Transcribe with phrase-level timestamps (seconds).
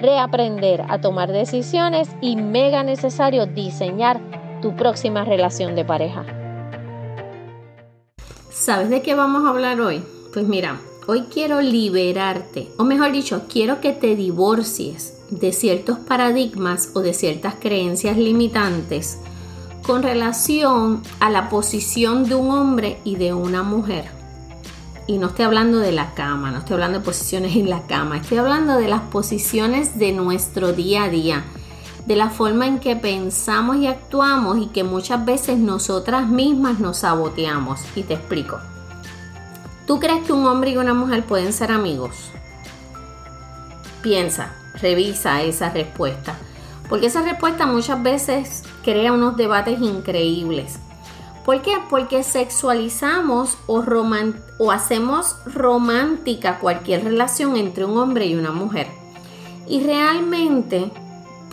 [0.00, 4.20] reaprender a tomar decisiones y mega necesario diseñar
[4.62, 6.24] tu próxima relación de pareja.
[8.50, 10.02] ¿Sabes de qué vamos a hablar hoy?
[10.32, 16.90] Pues mira, hoy quiero liberarte, o mejor dicho, quiero que te divorcies de ciertos paradigmas
[16.94, 19.20] o de ciertas creencias limitantes
[19.86, 24.17] con relación a la posición de un hombre y de una mujer
[25.08, 28.18] y no estoy hablando de la cama, no estoy hablando de posiciones en la cama,
[28.18, 31.44] estoy hablando de las posiciones de nuestro día a día,
[32.04, 36.98] de la forma en que pensamos y actuamos y que muchas veces nosotras mismas nos
[36.98, 37.80] saboteamos.
[37.96, 38.58] Y te explico.
[39.86, 42.14] ¿Tú crees que un hombre y una mujer pueden ser amigos?
[44.02, 46.36] Piensa, revisa esa respuesta,
[46.90, 50.78] porque esa respuesta muchas veces crea unos debates increíbles.
[51.48, 51.78] ¿Por qué?
[51.88, 53.82] Porque sexualizamos o,
[54.58, 58.88] o hacemos romántica cualquier relación entre un hombre y una mujer.
[59.66, 60.90] Y realmente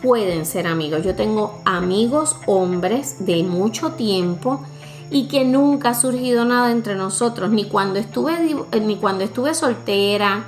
[0.02, 1.06] pueden ser amigos.
[1.06, 4.66] Yo tengo amigos hombres de mucho tiempo
[5.12, 10.44] y que nunca ha surgido nada entre nosotros, ni cuando estuve, ni cuando estuve soltera,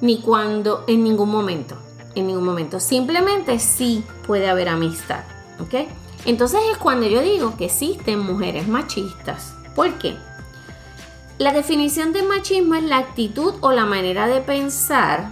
[0.00, 1.76] ni cuando en ningún momento,
[2.14, 2.78] en ningún momento.
[2.78, 5.24] Simplemente sí puede haber amistad,
[5.58, 5.88] ¿ok?
[6.24, 9.54] Entonces es cuando yo digo que existen mujeres machistas.
[9.74, 10.16] ¿Por qué?
[11.38, 15.30] La definición de machismo es la actitud o la manera de pensar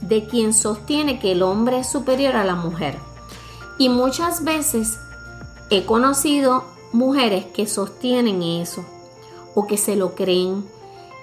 [0.00, 2.98] de quien sostiene que el hombre es superior a la mujer.
[3.78, 4.98] Y muchas veces
[5.70, 8.84] he conocido mujeres que sostienen eso
[9.54, 10.64] o que se lo creen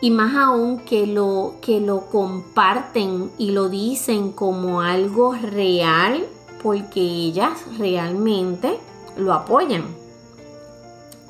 [0.01, 6.25] y más aún que lo que lo comparten y lo dicen como algo real
[6.61, 8.77] porque ellas realmente
[9.17, 9.85] lo apoyan.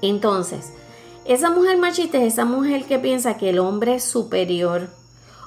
[0.02, 0.72] Entonces,
[1.26, 4.90] esa mujer machista es esa mujer que piensa que el hombre es superior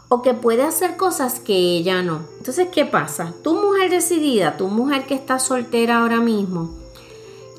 [0.09, 2.23] o que puede hacer cosas que ella no.
[2.39, 3.35] Entonces, ¿qué pasa?
[3.43, 6.71] Tu mujer decidida, tu mujer que está soltera ahora mismo,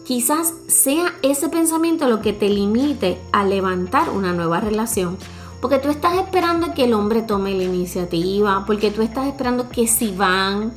[0.05, 5.17] quizás sea ese pensamiento lo que te limite a levantar una nueva relación.
[5.59, 9.87] Porque tú estás esperando que el hombre tome la iniciativa, porque tú estás esperando que
[9.87, 10.73] si van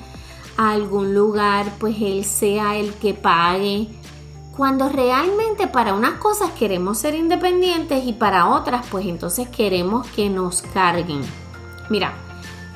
[0.58, 3.86] a algún lugar, pues él sea el que pague.
[4.56, 10.28] Cuando realmente para unas cosas queremos ser independientes y para otras, pues entonces queremos que
[10.28, 11.22] nos carguen.
[11.88, 12.12] Mira,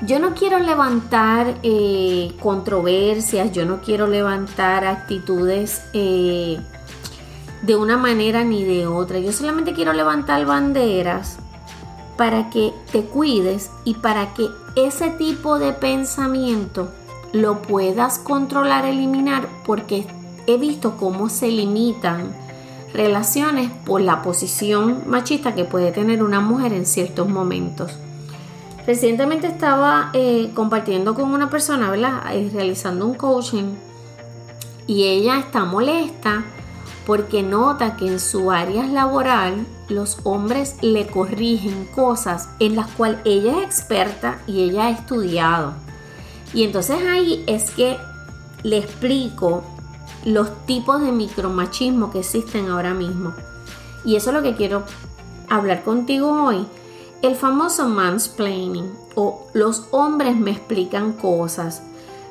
[0.06, 6.60] yo no quiero levantar eh, controversias, yo no quiero levantar actitudes eh,
[7.62, 9.19] de una manera ni de otra.
[9.19, 11.38] Yo solamente quiero levantar banderas
[12.16, 16.92] para que te cuides y para que ese tipo de pensamiento
[17.32, 20.06] lo puedas controlar, eliminar, porque
[20.47, 22.34] he visto cómo se limitan
[22.93, 27.97] relaciones por la posición machista que puede tener una mujer en ciertos momentos.
[28.87, 32.34] Recientemente estaba eh, compartiendo con una persona, ¿verdad?
[32.34, 33.75] Eh, realizando un coaching
[34.87, 36.44] y ella está molesta
[37.06, 43.21] porque nota que en su área laboral los hombres le corrigen cosas en las cuales
[43.25, 45.75] ella es experta y ella ha estudiado.
[46.55, 47.99] Y entonces ahí es que
[48.63, 49.65] le explico
[50.25, 53.34] los tipos de micromachismo que existen ahora mismo.
[54.04, 54.84] Y eso es lo que quiero
[55.49, 56.66] hablar contigo hoy.
[57.22, 61.83] El famoso mansplaining o los hombres me explican cosas.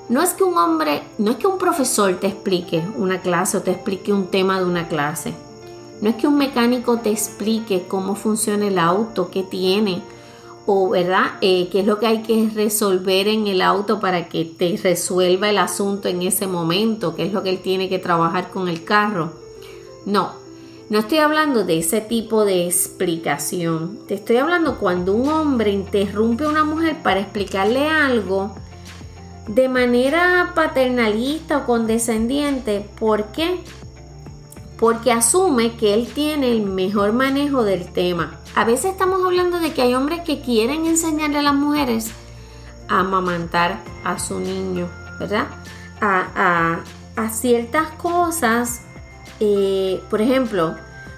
[0.10, 3.62] No es que un hombre, no es que un profesor te explique una clase o
[3.62, 5.34] te explique un tema de una clase.
[6.02, 10.02] No es que un mecánico te explique cómo funciona el auto, qué tiene,
[10.66, 14.46] o verdad, eh, qué es lo que hay que resolver en el auto para que
[14.46, 18.50] te resuelva el asunto en ese momento, qué es lo que él tiene que trabajar
[18.52, 19.34] con el carro.
[20.06, 20.34] No,
[20.90, 24.00] no estoy hablando de ese tipo de explicación.
[24.08, 28.54] Te estoy hablando cuando un hombre interrumpe a una mujer para explicarle algo
[29.48, 32.86] de manera paternalista o condescendiente.
[33.00, 33.60] ¿Por qué?
[34.82, 38.40] Porque asume que él tiene el mejor manejo del tema.
[38.56, 42.12] A veces estamos hablando de que hay hombres que quieren enseñarle a las mujeres
[42.90, 44.90] a amamantar a su niño,
[45.20, 45.48] ¿verdad?
[46.02, 46.80] A,
[47.32, 48.82] ciertas cosas,
[49.40, 50.76] eh, por ejemplo,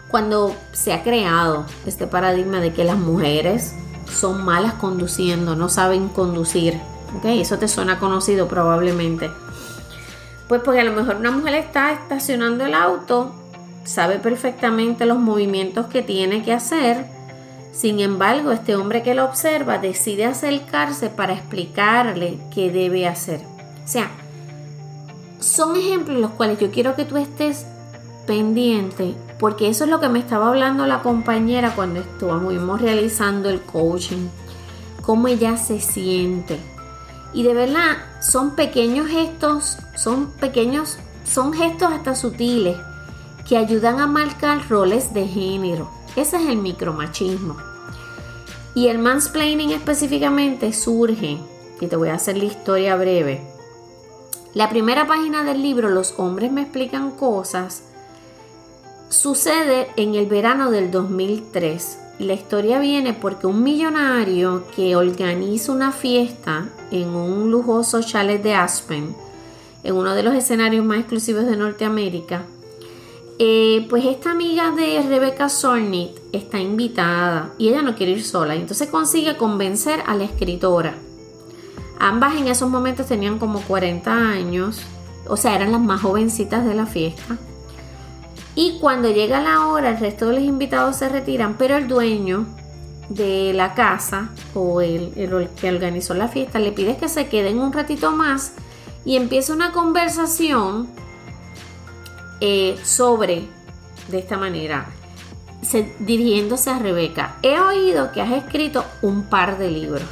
[0.09, 3.73] cuando se ha creado este paradigma de que las mujeres
[4.11, 6.81] son malas conduciendo, no saben conducir,
[7.23, 9.31] eso te suena conocido probablemente.
[10.49, 13.33] Pues porque a lo mejor una mujer está estacionando el auto,
[13.83, 17.05] sabe perfectamente los movimientos que tiene que hacer.
[17.71, 23.41] Sin embargo, este hombre que lo observa decide acercarse para explicarle qué debe hacer.
[23.83, 24.11] O sea,
[25.39, 27.65] son ejemplos los cuales yo quiero que tú estés
[28.27, 33.61] pendiente, porque eso es lo que me estaba hablando la compañera cuando estuvimos realizando el
[33.61, 34.27] coaching,
[35.01, 36.57] cómo ella se siente.
[37.33, 42.77] Y de verdad, son pequeños gestos, son pequeños, son gestos hasta sutiles
[43.47, 45.89] que ayudan a marcar roles de género.
[46.15, 47.57] Ese es el micromachismo.
[48.75, 51.37] Y el mansplaining específicamente surge,
[51.79, 53.41] y te voy a hacer la historia breve.
[54.53, 57.83] La primera página del libro, Los hombres me explican cosas,
[59.09, 65.91] sucede en el verano del 2003 la historia viene porque un millonario que organiza una
[65.91, 69.15] fiesta en un lujoso chalet de Aspen,
[69.83, 72.45] en uno de los escenarios más exclusivos de Norteamérica,
[73.39, 78.55] eh, pues esta amiga de Rebecca Sornit está invitada y ella no quiere ir sola,
[78.55, 80.95] entonces consigue convencer a la escritora.
[81.99, 84.81] Ambas en esos momentos tenían como 40 años,
[85.27, 87.37] o sea, eran las más jovencitas de la fiesta.
[88.55, 92.45] Y cuando llega la hora, el resto de los invitados se retiran, pero el dueño
[93.09, 95.11] de la casa o el,
[95.59, 98.53] que organizó la fiesta le pide que se queden un ratito más
[99.05, 100.87] y empieza una conversación
[102.43, 103.47] eh, sobre,
[104.09, 104.87] de esta manera,
[105.99, 107.37] dirigiéndose a Rebeca.
[107.41, 110.03] He oído que has escrito un par de libros.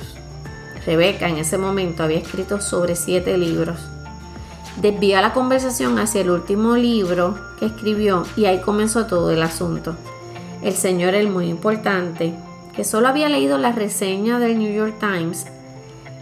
[0.86, 3.80] Rebeca en ese momento había escrito sobre siete libros
[4.78, 9.96] desvía la conversación hacia el último libro que escribió y ahí comenzó todo el asunto.
[10.62, 12.34] El señor, el muy importante,
[12.76, 15.46] que solo había leído la reseña del New York Times,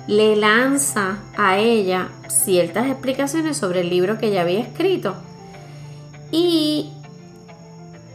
[0.07, 5.15] le lanza a ella ciertas explicaciones sobre el libro que ella había escrito.
[6.31, 6.91] ¿Y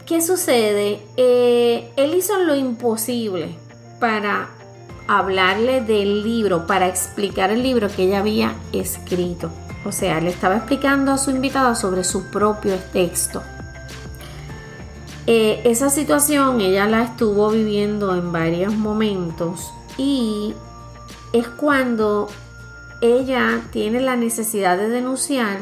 [0.05, 1.01] qué sucede?
[1.17, 3.55] Eh, él hizo lo imposible
[3.99, 4.49] para
[5.07, 9.51] hablarle del libro, para explicar el libro que ella había escrito.
[9.85, 13.43] O sea, le estaba explicando a su invitada sobre su propio texto.
[15.27, 20.53] Eh, esa situación ella la estuvo viviendo en varios momentos y
[21.33, 22.27] es cuando
[23.01, 25.61] ella tiene la necesidad de denunciar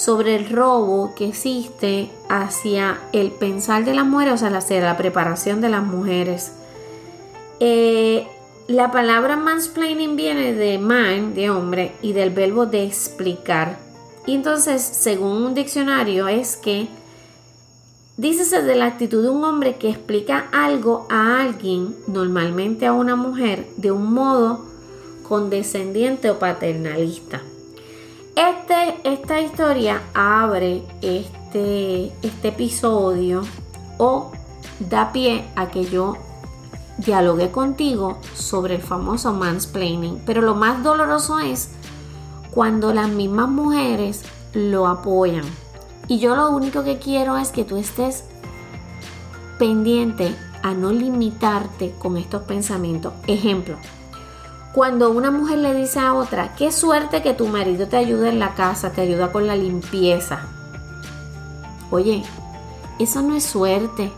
[0.00, 4.96] sobre el robo que existe hacia el pensar de las mujeres, o sea, hacia la
[4.96, 6.52] preparación de las mujeres.
[7.60, 8.26] Eh,
[8.66, 13.78] la palabra mansplaining viene de man, de hombre, y del verbo de explicar.
[14.24, 16.88] Y entonces, según un diccionario, es que
[18.16, 23.16] dícese de la actitud de un hombre que explica algo a alguien, normalmente a una
[23.16, 24.64] mujer, de un modo
[25.28, 27.42] condescendiente o paternalista.
[28.36, 33.42] Este, esta historia abre este, este episodio
[33.98, 34.32] o
[34.78, 36.16] da pie a que yo
[36.98, 41.70] dialogué contigo sobre el famoso mansplaining, pero lo más doloroso es
[42.50, 44.22] cuando las mismas mujeres
[44.52, 45.44] lo apoyan.
[46.08, 48.24] Y yo lo único que quiero es que tú estés
[49.58, 53.12] pendiente a no limitarte con estos pensamientos.
[53.26, 53.76] Ejemplo,
[54.72, 58.38] cuando una mujer le dice a otra, qué suerte que tu marido te ayuda en
[58.38, 60.42] la casa, te ayuda con la limpieza.
[61.90, 62.22] Oye,
[63.00, 64.12] eso no es suerte,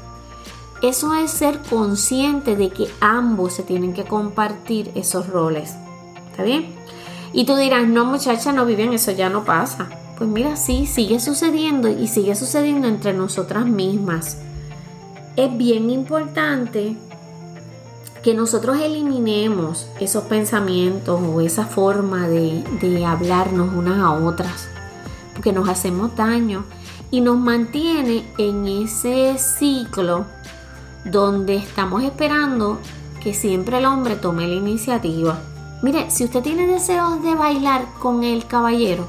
[0.83, 5.75] eso es ser consciente de que ambos se tienen que compartir esos roles.
[6.31, 6.75] ¿Está bien?
[7.33, 9.89] Y tú dirás, no muchacha, no viven, eso ya no pasa.
[10.19, 14.39] Pues mira, sí, sigue sucediendo y sigue sucediendo entre nosotras mismas.
[15.37, 16.97] Es bien importante
[18.23, 24.69] que nosotros eliminemos esos pensamientos o esa forma de, de hablarnos unas a otras,
[25.35, 26.65] porque nos hacemos daño
[27.11, 30.25] y nos mantiene en ese ciclo
[31.05, 32.79] donde estamos esperando
[33.23, 35.39] que siempre el hombre tome la iniciativa.
[35.83, 39.09] Mire, si usted tiene deseos de bailar con el caballero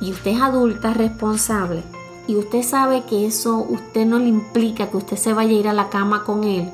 [0.00, 1.82] y usted es adulta responsable
[2.28, 5.68] y usted sabe que eso usted no le implica que usted se vaya a ir
[5.68, 6.70] a la cama con él,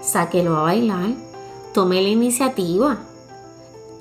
[0.00, 1.14] sáquelo a bailar,
[1.72, 2.98] tome la iniciativa.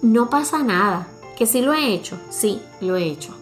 [0.02, 1.08] No pasa nada.
[1.38, 3.34] que sí lo he hecho, sí, lo he hecho.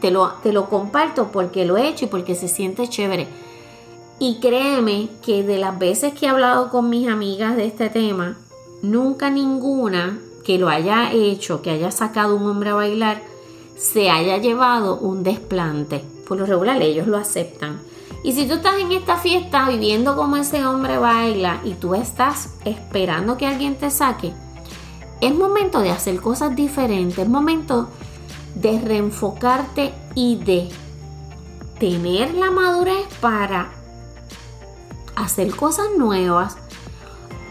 [0.00, 3.28] Te lo, te lo comparto porque lo he hecho y porque se siente chévere.
[4.18, 8.38] Y créeme que de las veces que he hablado con mis amigas de este tema,
[8.80, 13.20] nunca ninguna que lo haya hecho, que haya sacado un hombre a bailar,
[13.76, 16.02] se haya llevado un desplante.
[16.26, 17.80] Por lo regular ellos lo aceptan.
[18.22, 22.54] Y si tú estás en esta fiesta viviendo como ese hombre baila y tú estás
[22.64, 24.32] esperando que alguien te saque,
[25.20, 27.88] es momento de hacer cosas diferentes, es momento
[28.54, 30.68] de reenfocarte y de
[31.78, 33.70] tener la madurez para
[35.14, 36.56] hacer cosas nuevas,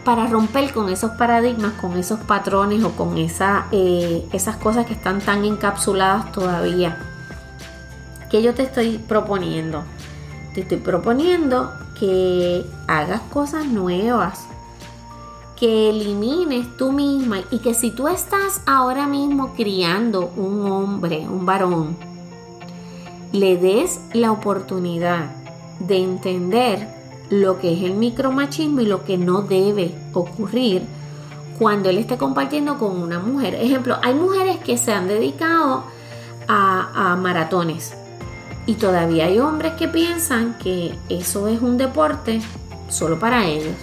[0.04, 5.20] para romper con esos paradigmas, con esos patrones o con eh, esas cosas que están
[5.20, 6.98] tan encapsuladas todavía.
[8.30, 9.84] ¿Qué yo te estoy proponiendo?
[10.54, 14.46] Te estoy proponiendo que hagas cosas nuevas,
[15.58, 21.44] que elimines tú misma y que si tú estás ahora mismo criando un hombre, un
[21.44, 21.96] varón,
[23.32, 25.30] le des la oportunidad
[25.80, 26.88] de entender
[27.30, 30.82] lo que es el micromachismo y lo que no debe ocurrir
[31.58, 33.54] cuando él esté compartiendo con una mujer.
[33.56, 35.84] Ejemplo, hay mujeres que se han dedicado
[36.46, 37.94] a, a maratones
[38.68, 42.42] y todavía hay hombres que piensan que eso es un deporte
[42.90, 43.74] solo para ellos.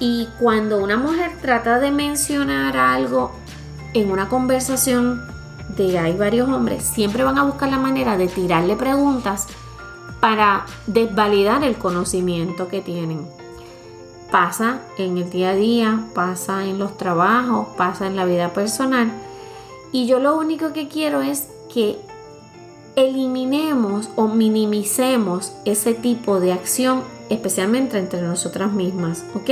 [0.00, 3.32] Y cuando una mujer trata de mencionar algo
[3.92, 5.22] en una conversación
[5.76, 9.46] de hay varios hombres, siempre van a buscar la manera de tirarle preguntas
[10.20, 13.26] para desvalidar el conocimiento que tienen.
[14.30, 19.12] Pasa en el día a día, pasa en los trabajos, pasa en la vida personal.
[19.92, 21.98] Y yo lo único que quiero es que
[22.96, 29.50] eliminemos o minimicemos ese tipo de acción, especialmente entre nosotras mismas, ¿ok?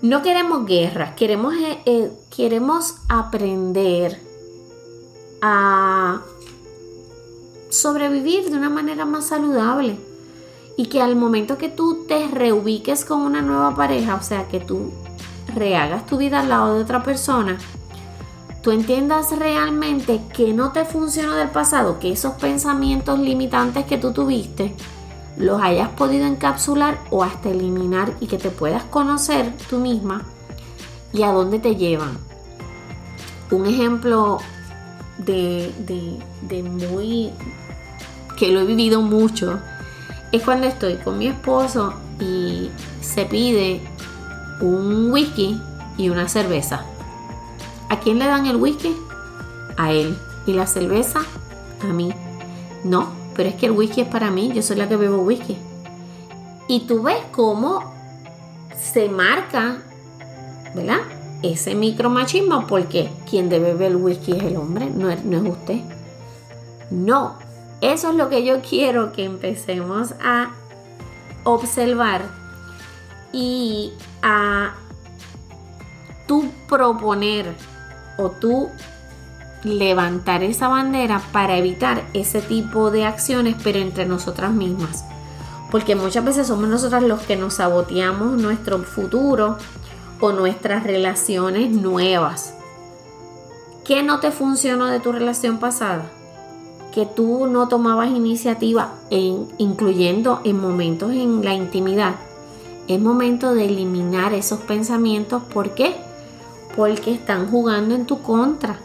[0.00, 4.20] No queremos guerras, queremos, eh, eh, queremos aprender
[5.42, 6.22] a
[7.70, 9.98] sobrevivir de una manera más saludable.
[10.76, 14.60] Y que al momento que tú te reubiques con una nueva pareja, o sea, que
[14.60, 14.92] tú
[15.52, 17.58] rehagas tu vida al lado de otra persona,
[18.70, 24.74] entiendas realmente que no te funcionó del pasado, que esos pensamientos limitantes que tú tuviste,
[25.36, 30.24] los hayas podido encapsular o hasta eliminar y que te puedas conocer tú misma
[31.12, 32.18] y a dónde te llevan.
[33.50, 34.38] Un ejemplo
[35.18, 35.72] de,
[36.42, 37.30] de, muy...
[38.36, 39.58] que lo he vivido mucho,
[40.32, 42.70] es cuando estoy con mi esposo y
[43.00, 43.80] se pide
[44.60, 45.60] un whisky
[45.96, 46.84] y una cerveza.
[47.88, 48.96] ¿A quién le dan el whisky?
[49.76, 50.16] A él.
[50.46, 51.20] ¿Y la cerveza?
[51.82, 52.12] A mí.
[52.84, 55.56] No, pero es que el whisky es para mí, yo soy la que bebo whisky.
[56.68, 57.94] Y tú ves cómo
[58.78, 59.78] se marca,
[60.74, 61.00] ¿verdad?
[61.42, 65.50] Ese micromachismo, porque quien debe beber el whisky es el hombre, no es, no es
[65.50, 65.80] usted.
[66.90, 67.36] No,
[67.80, 70.50] eso es lo que yo quiero que empecemos a
[71.44, 72.22] observar
[73.32, 73.92] y
[74.22, 74.74] a
[76.26, 77.54] tú proponer
[78.18, 78.68] o tú
[79.64, 85.04] levantar esa bandera para evitar ese tipo de acciones, pero entre nosotras mismas.
[85.70, 89.56] Porque muchas veces somos nosotras los que nos saboteamos nuestro futuro
[90.20, 92.54] o nuestras relaciones nuevas.
[93.84, 96.10] ¿Qué no te funcionó de tu relación pasada?
[96.92, 102.16] Que tú no tomabas iniciativa, en, incluyendo en momentos en la intimidad.
[102.86, 105.42] Es momento de eliminar esos pensamientos.
[105.42, 106.07] ¿Por qué?
[106.78, 108.78] Porque están jugando en tu contra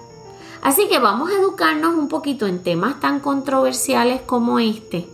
[0.64, 5.10] Así que vamos a educarnos un poquito en temas tan controversiales como este,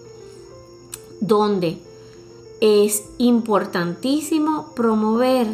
[1.21, 1.81] donde
[2.61, 5.47] es importantísimo promover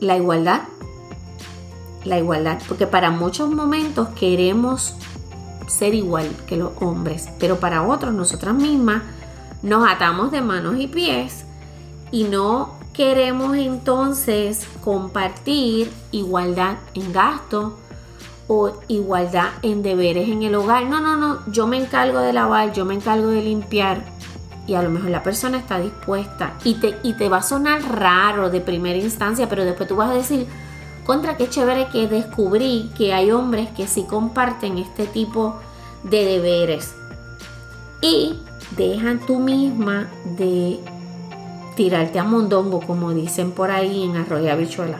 [0.00, 0.64] la igualdad.
[2.04, 4.94] La igualdad, porque para muchos momentos queremos
[5.66, 9.02] ser igual que los hombres, pero para otros, nosotras mismas,
[9.62, 11.46] nos atamos de manos y pies
[12.10, 17.78] y no queremos entonces compartir igualdad en gasto,
[18.46, 20.84] o igualdad en deberes en el hogar.
[20.84, 24.04] No, no, no, yo me encargo de lavar, yo me encargo de limpiar.
[24.66, 27.80] Y a lo mejor la persona está dispuesta y te, y te va a sonar
[27.90, 30.46] raro de primera instancia, pero después tú vas a decir,
[31.06, 35.58] contra qué chévere que descubrí que hay hombres que sí comparten este tipo
[36.02, 36.94] de deberes.
[38.02, 38.40] Y
[38.76, 40.80] dejan tú misma de
[41.80, 44.98] tirarte a mondongo, como dicen por ahí en Arroyo Habichuela.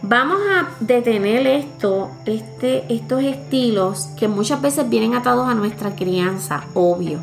[0.00, 6.64] Vamos a detener esto, este, estos estilos que muchas veces vienen atados a nuestra crianza,
[6.72, 7.18] obvio.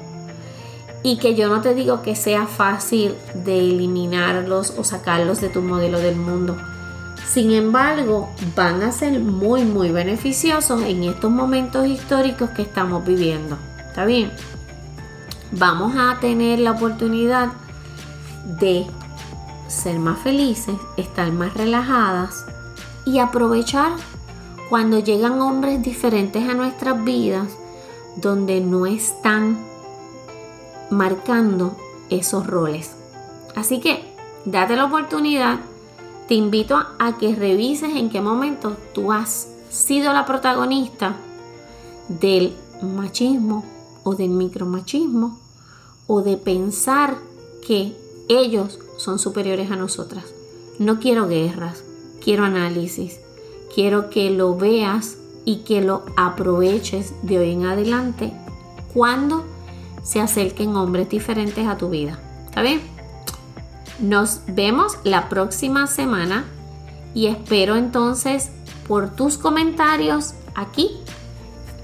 [1.01, 5.63] Y que yo no te digo que sea fácil de eliminarlos o sacarlos de tu
[5.63, 6.55] modelo del mundo.
[7.27, 13.57] Sin embargo, van a ser muy, muy beneficiosos en estos momentos históricos que estamos viviendo.
[13.87, 14.31] ¿Está bien?
[15.51, 17.49] Vamos a tener la oportunidad
[18.47, 18.87] de
[19.67, 22.45] ser más felices, estar más relajadas
[23.05, 23.91] y aprovechar
[24.69, 27.57] cuando llegan hombres diferentes a nuestras vidas
[28.15, 29.57] donde no están
[30.89, 31.75] marcando
[32.09, 32.95] esos roles.
[33.55, 34.13] Así que
[34.45, 35.59] date la oportunidad,
[36.27, 41.15] te invito a que revises en qué momento tú has sido la protagonista
[42.07, 43.65] del machismo
[44.03, 45.37] o del micromachismo
[46.07, 47.17] o de pensar
[47.65, 47.95] que
[48.29, 50.25] ellos son superiores a nosotras.
[50.79, 51.83] No quiero guerras,
[52.23, 53.19] quiero análisis,
[53.73, 58.33] quiero que lo veas y que lo aproveches de hoy en adelante
[58.93, 59.45] cuando
[60.03, 62.19] se acerquen hombres diferentes a tu vida.
[62.45, 62.81] ¿Está bien?
[63.99, 66.45] Nos vemos la próxima semana
[67.13, 68.51] y espero entonces
[68.87, 70.91] por tus comentarios aquí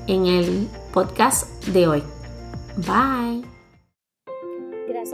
[0.08, 2.04] en el podcast de hoy.
[2.78, 3.33] Bye.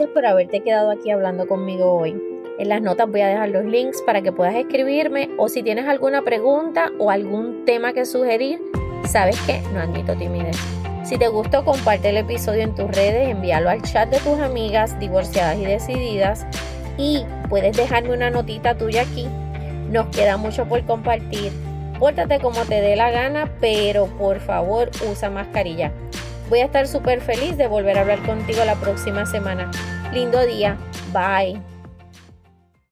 [0.00, 2.18] Gracias por haberte quedado aquí hablando conmigo hoy.
[2.58, 5.86] En las notas voy a dejar los links para que puedas escribirme o si tienes
[5.86, 8.62] alguna pregunta o algún tema que sugerir,
[9.06, 10.56] sabes que no admito timidez.
[11.04, 14.98] Si te gustó, comparte el episodio en tus redes, envíalo al chat de tus amigas
[14.98, 16.46] divorciadas y decididas
[16.96, 19.28] y puedes dejarme una notita tuya aquí.
[19.90, 21.52] Nos queda mucho por compartir.
[21.98, 25.92] Pórtate como te dé la gana, pero por favor usa mascarilla.
[26.50, 29.70] Voy a estar súper feliz de volver a hablar contigo la próxima semana.
[30.12, 30.76] Lindo día.
[31.12, 31.69] Bye.